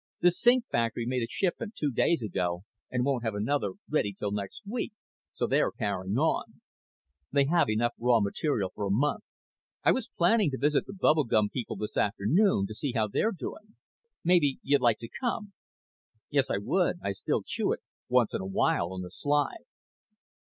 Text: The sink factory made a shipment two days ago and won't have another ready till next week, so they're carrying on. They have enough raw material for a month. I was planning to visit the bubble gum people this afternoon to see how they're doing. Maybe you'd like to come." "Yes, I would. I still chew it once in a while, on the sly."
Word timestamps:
The 0.21 0.31
sink 0.31 0.65
factory 0.71 1.05
made 1.05 1.21
a 1.21 1.27
shipment 1.29 1.75
two 1.75 1.91
days 1.91 2.23
ago 2.23 2.63
and 2.89 3.05
won't 3.05 3.21
have 3.23 3.35
another 3.35 3.73
ready 3.87 4.11
till 4.17 4.31
next 4.31 4.63
week, 4.65 4.93
so 5.31 5.45
they're 5.45 5.71
carrying 5.71 6.17
on. 6.17 6.59
They 7.31 7.45
have 7.45 7.69
enough 7.69 7.93
raw 7.99 8.19
material 8.19 8.71
for 8.73 8.87
a 8.87 8.89
month. 8.89 9.23
I 9.83 9.91
was 9.91 10.09
planning 10.17 10.49
to 10.49 10.57
visit 10.57 10.87
the 10.87 10.93
bubble 10.93 11.25
gum 11.25 11.49
people 11.49 11.75
this 11.75 11.97
afternoon 11.97 12.65
to 12.65 12.73
see 12.73 12.93
how 12.93 13.09
they're 13.09 13.31
doing. 13.31 13.75
Maybe 14.23 14.57
you'd 14.63 14.81
like 14.81 14.97
to 15.01 15.07
come." 15.19 15.53
"Yes, 16.31 16.49
I 16.49 16.57
would. 16.57 16.95
I 17.03 17.11
still 17.11 17.43
chew 17.45 17.71
it 17.71 17.81
once 18.09 18.33
in 18.33 18.41
a 18.41 18.47
while, 18.47 18.93
on 18.93 19.03
the 19.03 19.11
sly." 19.11 19.53